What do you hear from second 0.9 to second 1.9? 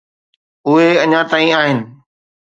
اڃا تائين آهن.